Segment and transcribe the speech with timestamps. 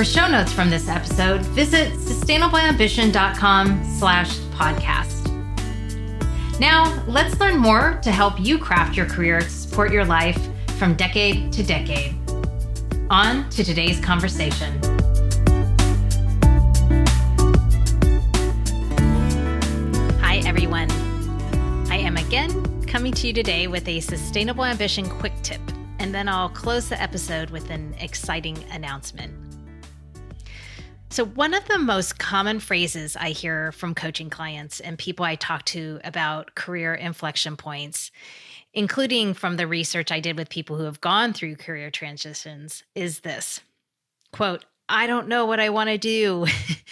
[0.00, 5.28] For show notes from this episode, visit sustainableambition.com slash podcast.
[6.58, 10.40] Now, let's learn more to help you craft your career to support your life
[10.78, 12.14] from decade to decade.
[13.10, 14.80] On to today's conversation.
[20.22, 20.90] Hi, everyone.
[21.90, 25.60] I am again coming to you today with a Sustainable Ambition quick tip,
[25.98, 29.49] and then I'll close the episode with an exciting announcement.
[31.12, 35.34] So, one of the most common phrases I hear from coaching clients and people I
[35.34, 38.12] talk to about career inflection points,
[38.72, 43.20] including from the research I did with people who have gone through career transitions, is
[43.20, 43.60] this
[44.30, 46.46] quote, I don't know what I want to do.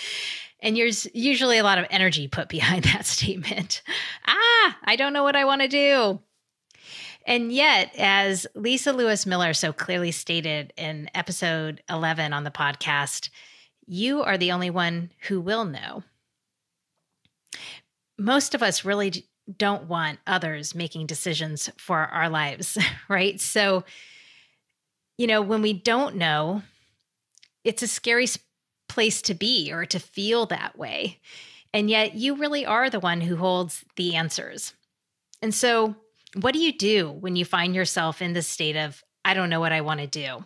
[0.61, 3.83] and there's usually a lot of energy put behind that statement.
[4.27, 6.19] ah, I don't know what I want to do.
[7.25, 13.29] And yet, as Lisa Lewis Miller so clearly stated in episode 11 on the podcast,
[13.89, 16.03] you are the only one who will know.
[18.19, 22.77] Most of us really don't want others making decisions for our lives,
[23.09, 23.41] right?
[23.41, 23.85] So,
[25.17, 26.63] you know, when we don't know,
[27.65, 28.27] it's a scary
[28.89, 31.19] place to be or to feel that way.
[31.73, 34.73] And yet, you really are the one who holds the answers.
[35.43, 35.97] And so,
[36.35, 39.61] what do you do when you find yourself in this state of, I don't know
[39.61, 40.45] what I want to do?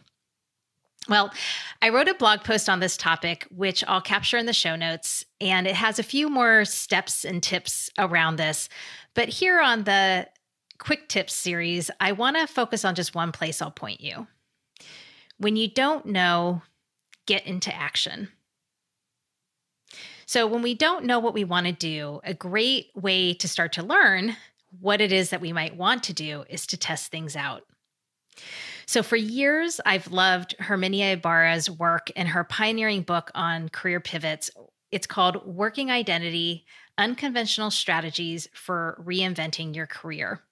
[1.09, 1.33] Well,
[1.81, 5.25] I wrote a blog post on this topic, which I'll capture in the show notes,
[5.41, 8.69] and it has a few more steps and tips around this.
[9.15, 10.29] But here on the
[10.79, 14.29] quick tips series, I want to focus on just one place I'll point you.
[15.39, 16.63] When you don't know,
[17.27, 18.29] get into action.
[20.27, 23.73] So, when we don't know what we want to do, a great way to start
[23.75, 24.37] to learn
[24.81, 27.65] what it is that we might want to do is to test things out.
[28.93, 34.51] So, for years, I've loved Herminia Ibarra's work in her pioneering book on career pivots.
[34.91, 36.67] It's called Working Identity
[36.99, 40.43] Unconventional Strategies for Reinventing Your Career.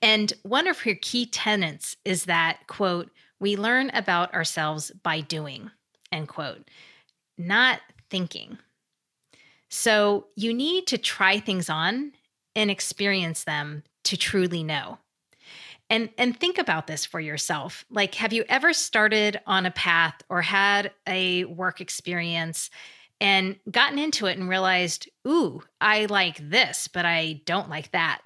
[0.00, 3.10] And one of her key tenets is that, quote,
[3.40, 5.68] we learn about ourselves by doing,
[6.12, 6.70] end quote,
[7.36, 8.56] not thinking.
[9.68, 12.12] So you need to try things on
[12.54, 14.98] and experience them to truly know
[15.90, 17.84] and and think about this for yourself.
[17.90, 22.70] Like have you ever started on a path or had a work experience
[23.20, 28.22] and gotten into it and realized ooh i like this but i don't like that.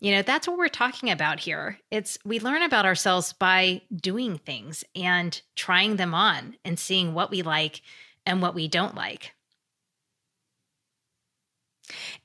[0.00, 1.78] You know that's what we're talking about here.
[1.90, 7.30] It's we learn about ourselves by doing things and trying them on and seeing what
[7.30, 7.82] we like
[8.26, 9.32] and what we don't like.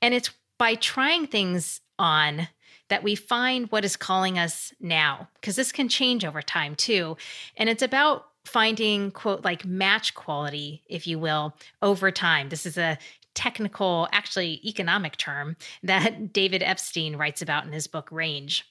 [0.00, 2.48] And it's by trying things on
[2.88, 7.16] that we find what is calling us now, because this can change over time too.
[7.56, 12.48] And it's about finding, quote, like match quality, if you will, over time.
[12.48, 12.98] This is a
[13.34, 18.64] technical, actually economic term that David Epstein writes about in his book Range.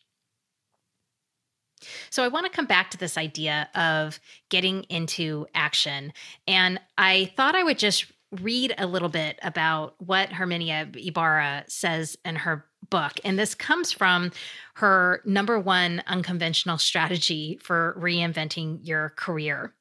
[2.09, 6.13] So, I want to come back to this idea of getting into action.
[6.47, 8.05] And I thought I would just
[8.41, 13.13] read a little bit about what Herminia Ibarra says in her book.
[13.23, 14.31] And this comes from
[14.75, 19.73] her number one unconventional strategy for reinventing your career.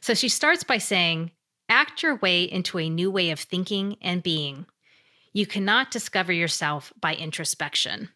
[0.00, 1.30] So she starts by saying,
[1.68, 4.66] act your way into a new way of thinking and being.
[5.32, 8.10] You cannot discover yourself by introspection.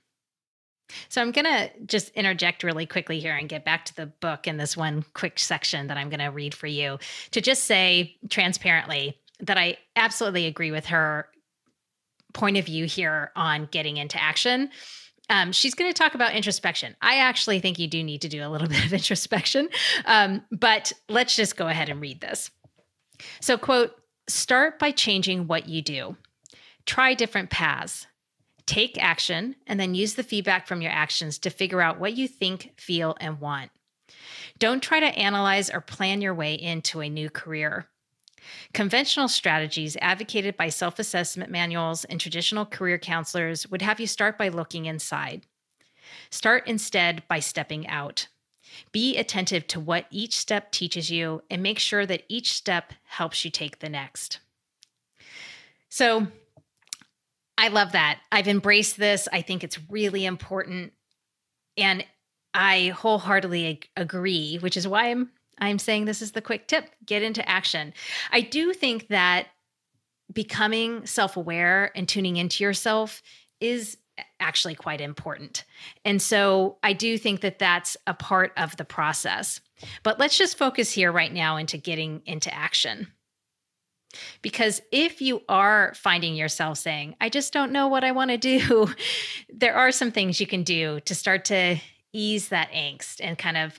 [1.09, 4.47] So I'm going to just interject really quickly here and get back to the book
[4.47, 6.99] in this one quick section that I'm going to read for you
[7.33, 11.29] to just say transparently that I absolutely agree with her
[12.33, 14.71] point of view here on getting into action.
[15.29, 16.95] Um, she's going to talk about introspection.
[17.03, 19.69] I actually think you do need to do a little bit of introspection,
[20.05, 22.51] um, but let's just go ahead and read this.
[23.41, 23.93] So, quote,
[24.29, 26.17] start by changing what you do,
[26.85, 28.07] try different paths,
[28.67, 32.29] take action, and then use the feedback from your actions to figure out what you
[32.29, 33.71] think, feel, and want.
[34.59, 37.89] Don't try to analyze or plan your way into a new career.
[38.73, 44.39] Conventional strategies advocated by self assessment manuals and traditional career counselors would have you start
[44.39, 45.47] by looking inside.
[46.31, 48.29] Start instead by stepping out.
[48.93, 53.45] Be attentive to what each step teaches you and make sure that each step helps
[53.45, 54.41] you take the next.
[55.89, 56.27] So,
[57.59, 58.21] I love that.
[58.31, 59.29] I've embraced this.
[59.33, 60.93] I think it's really important.
[61.79, 62.05] And
[62.53, 66.91] I wholeheartedly agree, which is why I'm I'm saying this is the quick tip.
[67.05, 67.95] Get into action.
[68.31, 69.49] I do think that
[70.33, 73.23] becoming self-aware and tuning into yourself
[73.61, 73.97] is
[74.41, 75.65] actually quite important.
[76.05, 79.61] And so I do think that that's a part of the process.
[80.03, 83.09] But let's just focus here right now into getting into action.
[84.41, 88.39] Because if you are finding yourself saying, I just don't know what I want to
[88.39, 88.89] do,
[89.53, 91.77] there are some things you can do to start to
[92.13, 93.79] ease that angst and kind of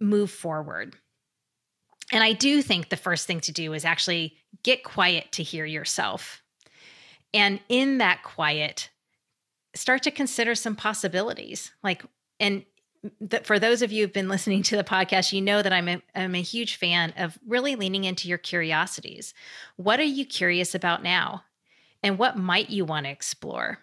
[0.00, 0.96] move forward.
[2.12, 5.64] And I do think the first thing to do is actually get quiet to hear
[5.64, 6.42] yourself.
[7.34, 8.90] And in that quiet,
[9.74, 11.72] start to consider some possibilities.
[11.82, 12.04] Like,
[12.38, 12.64] and
[13.42, 16.02] for those of you who've been listening to the podcast, you know that I'm a,
[16.14, 19.34] I'm a huge fan of really leaning into your curiosities.
[19.76, 21.44] What are you curious about now?
[22.02, 23.78] And what might you want to explore?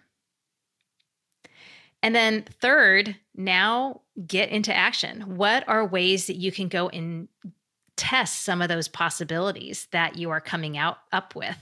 [2.02, 5.36] And then, third, now get into action.
[5.36, 7.28] What are ways that you can go and
[7.96, 11.56] test some of those possibilities that you are coming out up with?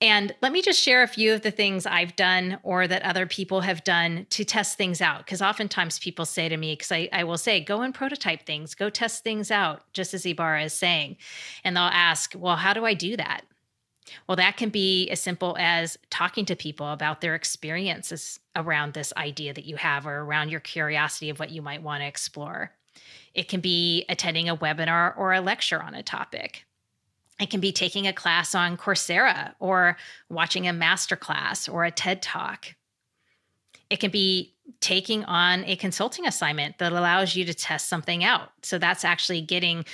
[0.00, 3.26] And let me just share a few of the things I've done or that other
[3.26, 5.18] people have done to test things out.
[5.24, 8.76] Because oftentimes people say to me, because I, I, will say, go and prototype things,
[8.76, 11.16] go test things out, just as Ibarra is saying.
[11.64, 13.42] And they'll ask, well, how do I do that?
[14.26, 19.12] Well, that can be as simple as talking to people about their experiences around this
[19.16, 22.72] idea that you have or around your curiosity of what you might want to explore.
[23.34, 26.64] It can be attending a webinar or a lecture on a topic.
[27.40, 29.96] It can be taking a class on Coursera or
[30.28, 32.74] watching a masterclass or a TED Talk.
[33.90, 38.50] It can be taking on a consulting assignment that allows you to test something out.
[38.62, 39.84] So that's actually getting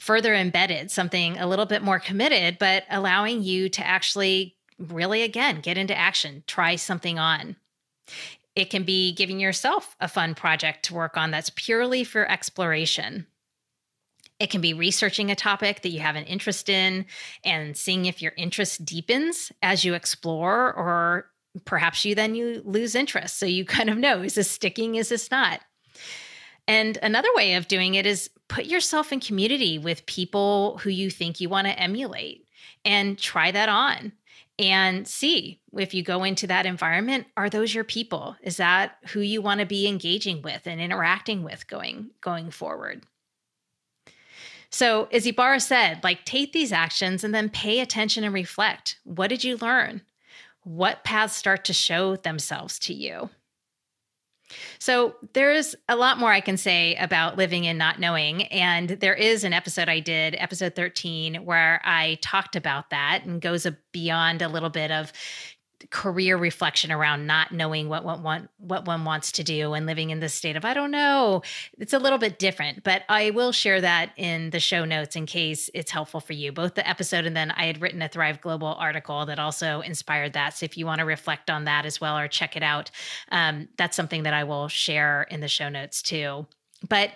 [0.00, 5.60] further embedded, something a little bit more committed, but allowing you to actually really, again,
[5.60, 7.54] get into action, try something on.
[8.56, 13.26] It can be giving yourself a fun project to work on that's purely for exploration.
[14.40, 17.04] It can be researching a topic that you have an interest in
[17.44, 21.30] and seeing if your interest deepens as you explore, or
[21.66, 23.38] perhaps you then you lose interest.
[23.38, 25.60] So you kind of know is this sticking, is this not?
[26.66, 31.10] And another way of doing it is put yourself in community with people who you
[31.10, 32.46] think you want to emulate
[32.84, 34.12] and try that on
[34.58, 39.20] and see if you go into that environment are those your people is that who
[39.20, 43.04] you want to be engaging with and interacting with going going forward
[44.70, 49.00] so, as Ibarra said, like take these actions and then pay attention and reflect.
[49.02, 50.02] What did you learn?
[50.62, 53.30] What paths start to show themselves to you?
[54.78, 58.44] So, there's a lot more I can say about living and not knowing.
[58.44, 63.40] And there is an episode I did, episode 13, where I talked about that and
[63.40, 65.12] goes beyond a little bit of
[65.90, 70.10] career reflection around not knowing what one want, what one wants to do and living
[70.10, 71.42] in this state of I don't know.
[71.78, 75.26] It's a little bit different, but I will share that in the show notes in
[75.26, 76.52] case it's helpful for you.
[76.52, 80.34] Both the episode and then I had written a Thrive Global article that also inspired
[80.34, 80.56] that.
[80.56, 82.90] So if you want to reflect on that as well or check it out,
[83.32, 86.46] um, that's something that I will share in the show notes too.
[86.88, 87.10] But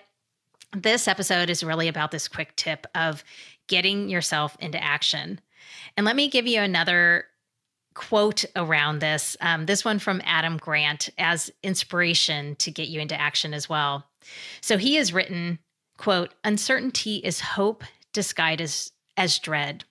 [0.73, 3.23] this episode is really about this quick tip of
[3.69, 5.41] getting yourself into action.
[5.97, 7.27] And let me give you another
[7.95, 9.37] quote around this.
[9.41, 14.07] Um, this one from Adam Grant as inspiration to get you into action as well.
[14.61, 15.59] So he has written,
[15.97, 19.85] quote, uncertainty is hope disguised as, as dread.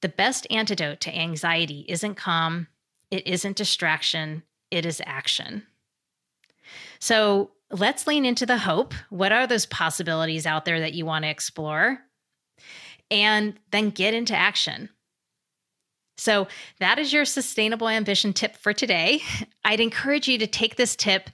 [0.00, 2.68] The best antidote to anxiety isn't calm,
[3.10, 5.66] it isn't distraction, it is action.
[6.98, 8.94] So let's lean into the hope.
[9.10, 12.00] What are those possibilities out there that you want to explore?
[13.10, 14.88] And then get into action.
[16.16, 16.46] So,
[16.78, 19.20] that is your sustainable ambition tip for today.
[19.64, 21.30] I'd encourage you to take this tip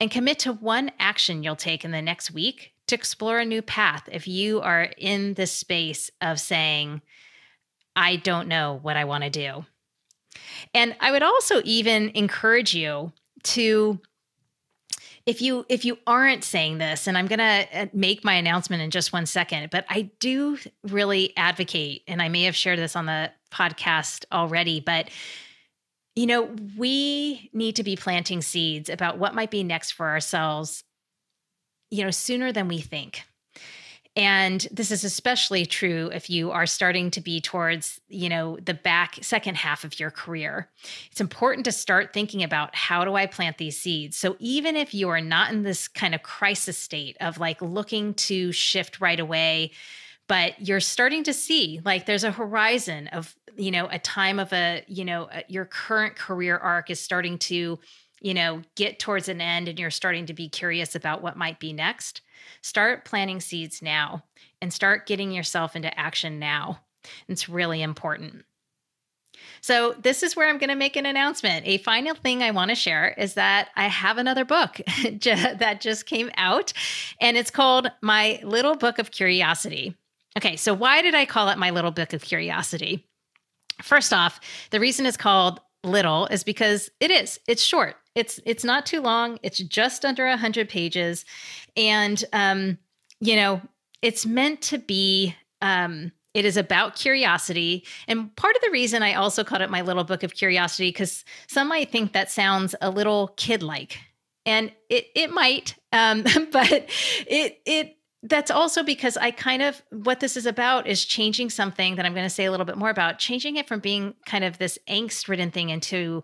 [0.00, 3.62] and commit to one action you'll take in the next week to explore a new
[3.62, 7.00] path if you are in the space of saying,
[7.94, 9.64] I don't know what I want to do.
[10.74, 13.12] And I would also even encourage you
[13.44, 14.00] to
[15.26, 18.82] if you if you aren't saying this and i'm going to uh, make my announcement
[18.82, 22.96] in just one second but i do really advocate and i may have shared this
[22.96, 25.08] on the podcast already but
[26.16, 30.84] you know we need to be planting seeds about what might be next for ourselves
[31.90, 33.22] you know sooner than we think
[34.14, 38.74] And this is especially true if you are starting to be towards, you know, the
[38.74, 40.68] back second half of your career.
[41.10, 44.18] It's important to start thinking about how do I plant these seeds?
[44.18, 48.12] So even if you are not in this kind of crisis state of like looking
[48.14, 49.70] to shift right away,
[50.28, 54.52] but you're starting to see like there's a horizon of, you know, a time of
[54.52, 57.78] a, you know, a, your current career arc is starting to
[58.22, 61.58] you know, get towards an end and you're starting to be curious about what might
[61.58, 62.20] be next,
[62.60, 64.24] start planting seeds now
[64.60, 66.80] and start getting yourself into action now.
[67.28, 68.44] It's really important.
[69.60, 71.66] So, this is where I'm going to make an announcement.
[71.66, 76.06] A final thing I want to share is that I have another book that just
[76.06, 76.72] came out,
[77.20, 79.96] and it's called My Little Book of Curiosity.
[80.36, 83.06] Okay, so why did I call it My Little Book of Curiosity?
[83.82, 87.40] First off, the reason it's called little is because it is.
[87.46, 87.96] It's short.
[88.14, 89.38] It's it's not too long.
[89.42, 91.24] It's just under a hundred pages,
[91.76, 92.78] and um,
[93.20, 93.60] you know,
[94.00, 95.34] it's meant to be.
[95.60, 97.84] Um, it is about curiosity.
[98.08, 101.26] And part of the reason I also called it my little book of curiosity, because
[101.46, 103.98] some might think that sounds a little kid like.
[104.46, 106.88] And it it might, um, but
[107.26, 111.96] it it that's also because I kind of what this is about is changing something
[111.96, 114.44] that I'm going to say a little bit more about, changing it from being kind
[114.44, 116.22] of this angst ridden thing into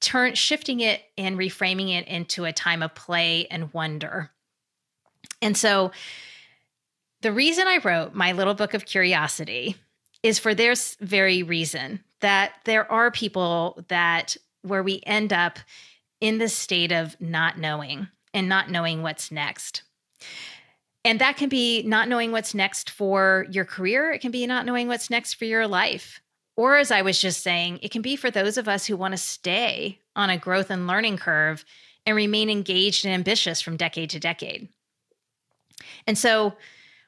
[0.00, 4.30] turn shifting it and reframing it into a time of play and wonder.
[5.42, 5.92] And so
[7.22, 9.76] the reason I wrote my little book of curiosity
[10.22, 15.58] is for this very reason that there are people that where we end up
[16.20, 19.82] in this state of not knowing and not knowing what's next.
[21.04, 24.12] And that can be not knowing what's next for your career.
[24.12, 26.20] It can be not knowing what's next for your life.
[26.56, 29.12] Or, as I was just saying, it can be for those of us who want
[29.12, 31.64] to stay on a growth and learning curve
[32.04, 34.68] and remain engaged and ambitious from decade to decade.
[36.06, 36.54] And so,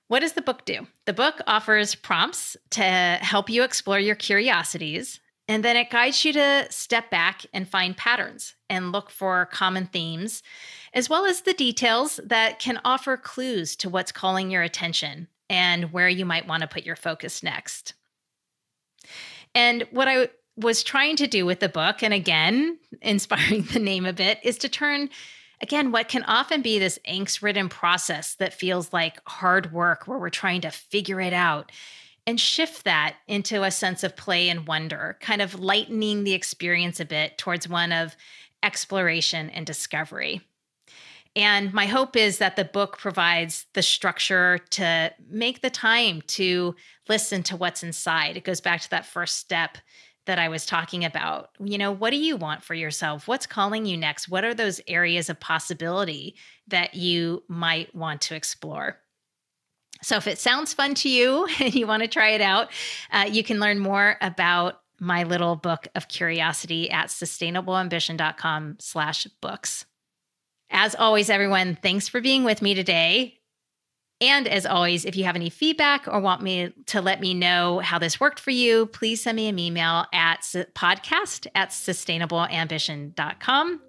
[0.09, 0.87] what does the book do?
[1.07, 6.33] The book offers prompts to help you explore your curiosities, and then it guides you
[6.35, 10.43] to step back and find patterns and look for common themes
[10.95, 15.93] as well as the details that can offer clues to what's calling your attention and
[15.93, 17.95] where you might want to put your focus next.
[19.55, 24.07] And what I was trying to do with the book, and again, inspiring the name
[24.07, 25.09] a bit, is to turn,
[25.62, 30.19] again, what can often be this angst ridden process that feels like hard work where
[30.19, 31.71] we're trying to figure it out
[32.26, 37.00] and shift that into a sense of play and wonder, kind of lightening the experience
[37.00, 38.16] a bit towards one of
[38.62, 40.40] exploration and discovery.
[41.35, 46.76] And my hope is that the book provides the structure to make the time to
[47.09, 48.37] listen to what's inside.
[48.37, 49.78] It goes back to that first step
[50.26, 51.50] that I was talking about.
[51.59, 53.26] You know, what do you want for yourself?
[53.26, 54.29] What's calling you next?
[54.29, 56.37] What are those areas of possibility
[56.69, 58.99] that you might want to explore?
[60.02, 62.71] So, if it sounds fun to you and you want to try it out,
[63.11, 69.85] uh, you can learn more about my little book of curiosity at sustainableambition.com slash books.
[70.71, 73.42] As always, everyone, thanks for being with me today.
[74.23, 77.81] And as always, if you have any feedback or want me to let me know
[77.81, 80.43] how this worked for you, please send me an email at
[80.76, 83.81] podcast at sustainableambition.com.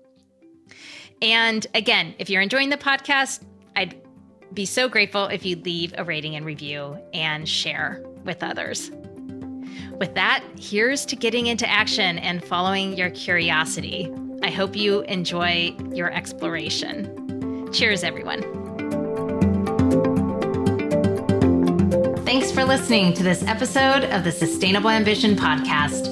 [1.21, 3.43] And again, if you're enjoying the podcast,
[3.75, 4.01] I'd
[4.53, 8.89] be so grateful if you'd leave a rating and review and share with others.
[9.99, 14.11] With that, here's to getting into action and following your curiosity.
[14.41, 17.71] I hope you enjoy your exploration.
[17.71, 18.62] Cheers, everyone.
[22.33, 26.09] Thanks for listening to this episode of the Sustainable Ambition Podcast.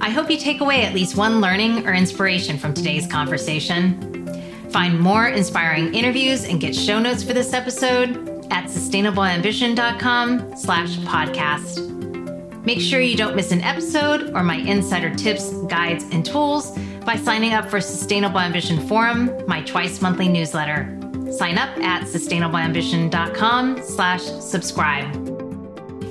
[0.00, 4.26] I hope you take away at least one learning or inspiration from today's conversation.
[4.70, 12.64] Find more inspiring interviews and get show notes for this episode at sustainableambition.com slash podcast.
[12.64, 16.70] Make sure you don't miss an episode or my insider tips, guides, and tools
[17.04, 20.98] by signing up for Sustainable Ambition Forum, my twice monthly newsletter.
[21.30, 25.27] Sign up at sustainableambition.com slash subscribe.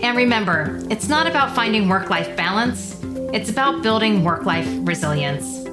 [0.02, 3.00] And remember, it's not about finding work-life balance,
[3.34, 5.64] it's about building work-life resilience.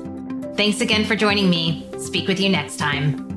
[0.57, 1.89] Thanks again for joining me.
[1.99, 3.34] Speak with you next time.